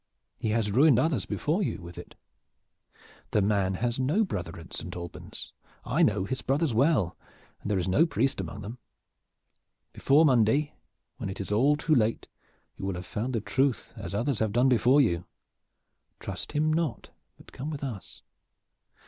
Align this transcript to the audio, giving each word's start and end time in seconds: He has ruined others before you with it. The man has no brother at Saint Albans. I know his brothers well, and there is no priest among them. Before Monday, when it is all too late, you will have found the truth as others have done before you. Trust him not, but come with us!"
He 0.39 0.49
has 0.49 0.71
ruined 0.71 0.97
others 0.97 1.27
before 1.27 1.61
you 1.61 1.79
with 1.79 1.95
it. 1.95 2.15
The 3.29 3.41
man 3.43 3.75
has 3.75 3.99
no 3.99 4.23
brother 4.25 4.57
at 4.57 4.73
Saint 4.73 4.95
Albans. 4.95 5.53
I 5.85 6.01
know 6.01 6.25
his 6.25 6.41
brothers 6.41 6.73
well, 6.73 7.15
and 7.61 7.69
there 7.69 7.77
is 7.77 7.87
no 7.87 8.07
priest 8.07 8.41
among 8.41 8.61
them. 8.61 8.79
Before 9.93 10.25
Monday, 10.25 10.73
when 11.17 11.29
it 11.29 11.39
is 11.39 11.51
all 11.51 11.77
too 11.77 11.93
late, 11.93 12.27
you 12.77 12.85
will 12.87 12.95
have 12.95 13.05
found 13.05 13.33
the 13.33 13.41
truth 13.41 13.93
as 13.95 14.15
others 14.15 14.39
have 14.39 14.53
done 14.53 14.69
before 14.69 15.01
you. 15.01 15.27
Trust 16.19 16.53
him 16.53 16.73
not, 16.73 17.11
but 17.37 17.51
come 17.53 17.69
with 17.69 17.83
us!" 17.83 18.23